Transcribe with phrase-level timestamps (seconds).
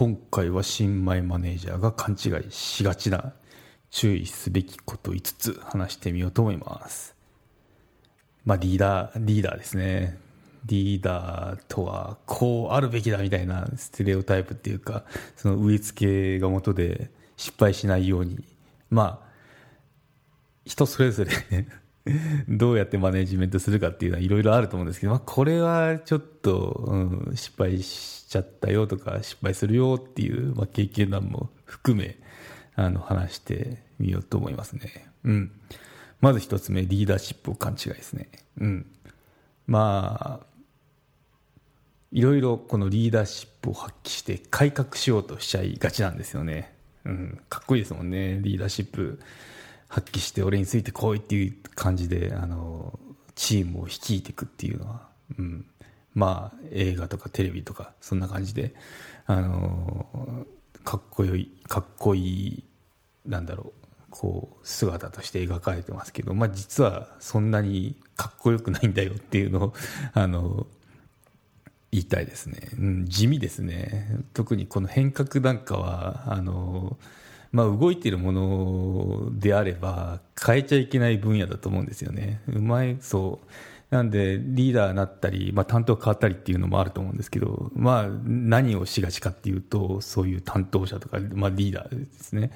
[0.00, 3.34] 今回は新米マネージャーが勘違いしがちな
[3.90, 7.14] 注意すべきこと5つ話してみようと思います。
[8.46, 10.16] まあリーダーリーダーですね。
[10.64, 15.04] リーダーとはこうあるべきだみたいなステレオタイプっていうか
[15.36, 18.42] その植え付けが元で失敗しないように。
[18.88, 19.30] まあ
[20.64, 21.30] 人それぞれ
[22.48, 26.96] どうやってマネジメントするかっていうのはいろいろあると思うんですけど、まあ、これはちょっと、う
[27.32, 32.18] ん、失敗しちゃったよとか失敗するよっていう、まあ、経験談も含め
[32.74, 35.06] あの話してみようと思いますね。
[35.24, 35.52] うん、
[36.20, 38.28] まず一つ目リーダーシップを勘違いですね。
[38.58, 38.86] うん、
[39.66, 40.46] まあ
[42.12, 46.74] いろいろこのリーダーシップを発揮して改革しようとしちゃいがちなんですよね。
[47.04, 49.20] うん、かっこいいですもんねリーダーシップ
[49.90, 52.98] 発揮して俺についてこいっていう感じであの
[53.34, 55.66] チームを率いていくっていうのは、うん、
[56.14, 58.74] まあ映画とかテレビとかそんな感じで
[59.26, 60.46] あの
[60.84, 62.64] かっこよいかっこいい
[63.26, 69.74] なんだろうこう姿として描かれてますけど、まあ、実はそんなにかっこよくないんだよっていうのを
[70.14, 70.66] あの
[71.92, 74.20] 言いたいですね、うん、地味ですね。
[74.32, 76.96] 特にこの変革なんかはあの、
[77.52, 82.40] まあ、動いているものであれば変えちゃいけない分野だと思うんですよね。
[82.48, 83.46] うまいそう。
[83.90, 92.52] なんでリーダーになったり、まあ、担当変わったりっていうのもあると思うんですけど、まあ、何をしがちかっていうとそういう担当者とか、まあ、リーダーですね、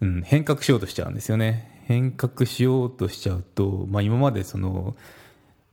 [0.00, 1.82] うん、変革しようとしちゃうんですよね。
[1.86, 4.94] 変革しようとしちゃうと、まあ、今までその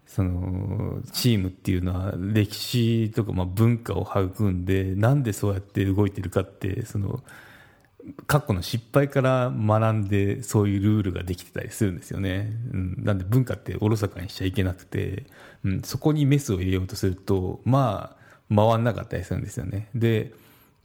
[0.07, 7.22] そのチームっていうのは歴史とかまあ文化を育んでなんでそうやって動いてるかってその
[8.27, 15.25] 過去の失敗から学んでそういうルールができてたりするんですよね、うん、なんで文化っておろそかにしちゃいけなくて、
[15.63, 18.16] うん、そこにメスを入れようとするとま
[18.49, 19.89] あ回んなかったりするんですよね。
[19.95, 20.31] で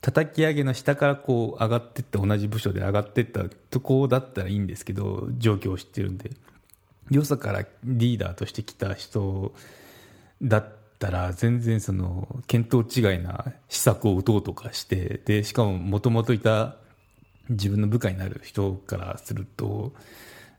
[0.00, 6.30] 叩き上げの下からこう上がってった同じ部署で上がってったとこだったらいいんですけど状況を知ってるんで。
[7.10, 9.52] よそからリーダーとして来た人
[10.42, 16.76] だったら全然その見当違いな施策を打とうとかしてでしかももともといた
[17.50, 19.92] 自分の部下になる人からすると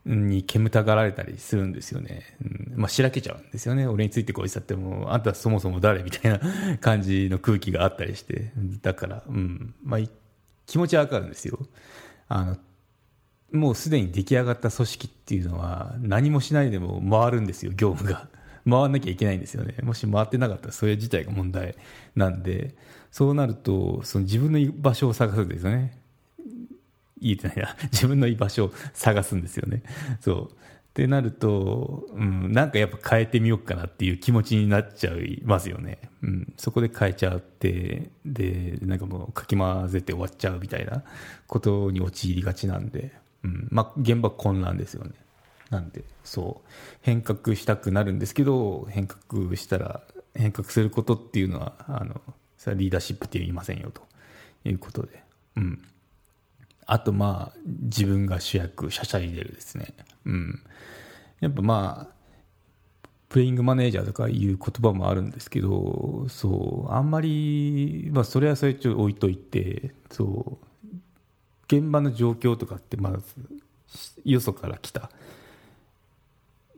[0.06, 2.74] に煙たがられたりするんですよね、うん。
[2.75, 3.88] まあ、しらけちゃうんですよね。
[3.88, 6.40] 俺についてこいつだってもあんたそもそも誰みたいな
[6.79, 8.52] 感じの空気があったりして。
[8.81, 9.75] だから、うん。
[9.84, 10.00] まあ、
[10.66, 11.59] 気持ちはわかるんですよ。
[12.28, 12.57] あの
[13.52, 18.28] もうすでに出来上がった組織っていうのは何もしないでも回るんですよ業務が。
[18.63, 19.75] 回らなきゃいけないんですよね。
[19.81, 21.75] もし回ってなかったらそれ自体が問題
[22.16, 22.75] なんで。
[23.12, 26.00] そうなるとその自分の居場所を探すんですよね。
[27.22, 27.76] 言えてないな。
[27.92, 29.84] 自分の居場所を探すんですよね。
[30.20, 30.52] そう。
[30.52, 36.00] ってなると、うん、なんかやっぱ変えてみようかなっていう気持ちになっちゃいますよね。
[36.22, 41.04] うん、そこで変えちゃって、で、なんかもうかき混ぜて終わっちゃうみたいな
[41.48, 43.68] ことに陥りがちなんで、うん。
[43.72, 45.12] まあ、現場混乱ですよね。
[45.72, 46.70] なんでそう。
[47.02, 50.02] 変革したくなるんですけど変革したら
[50.36, 52.22] 変革することっていうのはあの
[52.58, 54.02] それはリーダーシップって言いませんよと
[54.66, 55.24] いうことで、
[55.56, 55.82] うん、
[56.86, 59.94] あとまあ自分が主役シャシャリ出るですね、
[60.25, 60.62] うん、
[61.40, 62.22] やっぱまあ
[63.30, 70.66] プレイングマネージャーとかいう言葉もあるんですけどそうあんまり、まあ、それはそれちょっと置いといてそう
[71.68, 73.24] 現場の状況とかってまず
[74.25, 75.09] よそから来た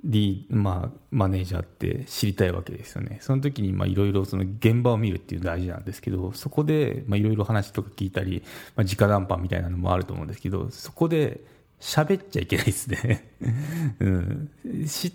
[0.03, 3.19] リまあ、マネージャーって知りたいわけですよね。
[3.21, 8.43] その時にいろいろ現場を見るっていうの大事なんですけどそこでいろいろ話とか聞いたり、
[8.75, 11.39] まあ、直談判みたいなのもあると思うんですけどそこで
[11.79, 13.31] 喋っちゃいけないですね、
[13.99, 14.49] うん、
[14.87, 15.11] 知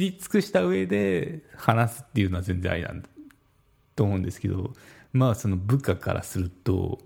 [0.00, 3.08] り尽くした上で話すっていうのは全然ありなんだ
[3.94, 4.72] と思うんですけど
[5.12, 6.98] まあその部下からすると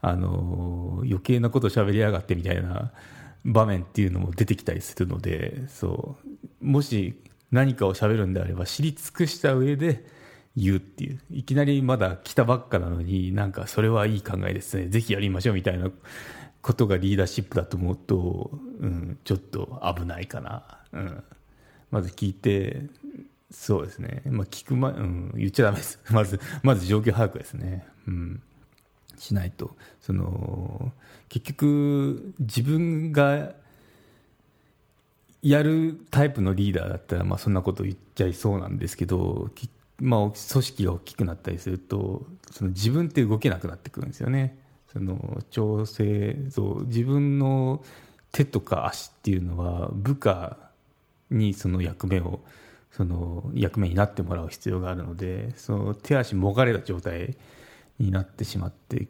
[0.00, 2.92] あの余計なこと喋りやがってみたいな
[3.44, 6.45] 場面っていうのも出てきたりするのでそう。
[6.66, 10.04] もし何かを喋るんであれば知り尽くした上で
[10.56, 11.20] 言うっていう。
[11.30, 14.88] いきなりまだ来たばっかなのになんかそれはいい考えですね。
[14.88, 15.90] ぜひやりましょうみたいな
[16.66, 21.24] ことがリーダーシップだと思うと、うん、ちょっと危ないかな、うん、
[21.92, 22.86] まず聞いて
[23.52, 26.00] そうですね、まあ、聞くま、うん、言っちゃだめです。
[26.10, 28.42] まずまず状況把握ですね、うん。
[29.16, 29.76] しないと。
[30.00, 30.92] その
[31.28, 33.54] 結局自分が
[35.46, 39.48] やるタイプのリーダーだったら、まあ、そんなこと言っちゃいそうなんですけど、
[40.00, 44.58] まあ、組織が大きくなったりするとその自分って動けなくなってくるんですよね。
[44.92, 47.84] その調整そう自分の
[48.32, 50.56] 手とか足っていうのは部下
[51.30, 52.40] にその役目を
[52.90, 57.36] その役目になってもらう必要があるのでその手足もがれた状態
[57.98, 59.06] になってしまって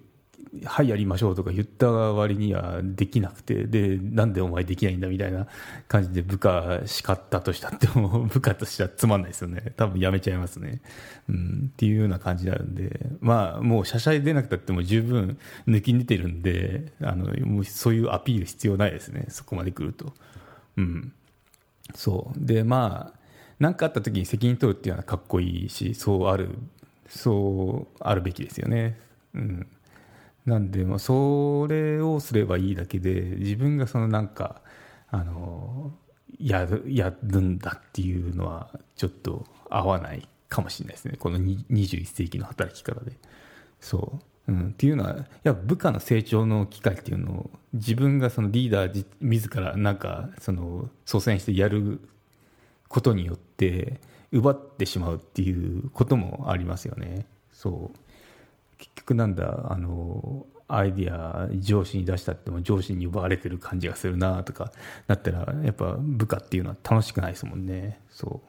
[0.64, 5.46] はいやりましょうとか言った割にはできなくてでなんでお前できないんだみたいな
[5.88, 9.72] 感じで部下叱ったとしたっても 部下としてはつまんないですよね。
[9.76, 10.80] 多分やめちゃいますね、
[11.28, 19.26] うん、っていうような感じになるんでまあもうしゃしゃい出なくたっても十分抜きん出てるんであのもうそういうアピール必要ないですね。
[19.28, 20.14] そこまで来ると。
[20.76, 21.12] うん。
[21.94, 22.46] そう。
[22.46, 23.18] でまあ
[23.58, 26.50] 何かあった時に責任取るっていうのはかっこいいしそうある
[27.08, 28.98] そうあるべきですよね。
[29.34, 29.66] うん。
[30.46, 34.62] なんで、まあ、それをすればいいだけで自分がそのなんか
[35.10, 35.92] あの
[36.38, 41.16] やるやるんだっていうのはちょっと合わないかもしれないですね。
[41.18, 43.12] この21世紀の働き方で。
[43.80, 52.00] そう、うん、っていうのはや部下の成長の機会っていうのを自分がそのリーダー自らなんかその率先してやる
[52.88, 54.00] ことによって
[54.32, 57.26] 奪ってしまうっていうこともありますよね。
[57.52, 57.98] そう。
[58.78, 64.72] 結局なんだあのアイディア上司に出したっても上司に奪われてる感じがするなとか
[65.06, 68.00] なったらやっぱ部下っていうのは楽しくないですもんね。
[68.10, 68.48] そう。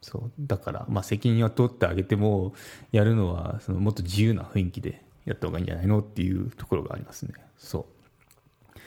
[0.00, 0.30] そう。
[0.40, 2.54] だから、まあ、責任は取ってあげても
[2.92, 7.34] やるのはそのもっと自由な雰囲気でやった方がいいんじゃないのっていうところがありますね。
[7.58, 7.86] そ
[8.74, 8.78] う。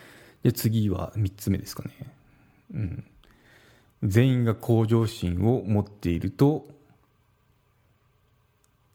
[0.43, 1.91] で次は3つ目ですかね。
[2.73, 3.03] うん。
[4.03, 6.65] 全員が向上心を持っていると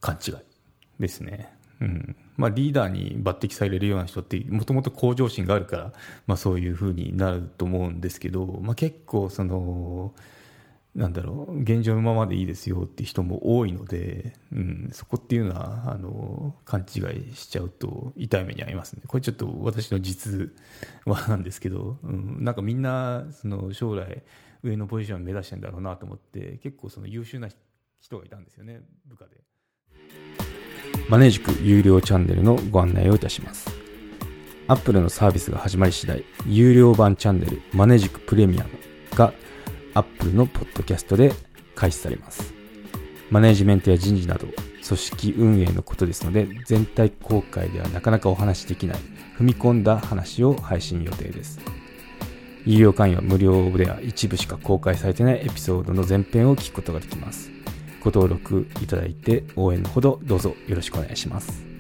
[0.01, 0.35] 勘違い
[0.99, 1.56] ですね。
[1.81, 2.17] うん。
[2.37, 5.93] まあ、リーダーに抜擢されるような人ってもともと向上心があるから、
[6.27, 10.15] まあ、そういうふうになると思うんですけど、まあ、結構その
[10.97, 17.01] なんだろう現状のままでいいですよって人も多いので、うん、そこっていうのはあの勘違
[17.31, 19.03] いしちゃうと痛い目に遭いますね。
[19.07, 20.51] これちょっと私の実
[21.05, 24.23] 話なんですけど、うん、なんかみんなその将来
[24.63, 27.49] 上のポジション目指してんだろうなと思って結構その優秀な
[28.01, 29.37] 人がいたんですよね部下で。
[31.09, 33.71] マネージク有料チャンネルのご案内をいたします。
[34.67, 38.71] Apple のサービスが始まり次第、有料版チャンネルマネージクプレミアム
[39.15, 39.33] が
[39.95, 41.33] Apple のポッドキャストで
[41.77, 42.53] 開始されます。
[43.31, 44.49] マネージメントや人事など、
[44.85, 48.97] 組織運営のことですので、全体公開ではなかなかお話しできない、
[49.39, 51.61] 踏み込んだ話を配信予定です。
[52.65, 57.56] 有料会員は無料では一部しか公開されてないエピソードの前編を聞くことができます。
[58.07, 61.76] ご登録いただいて応援のほどどうぞよろしくお願いします。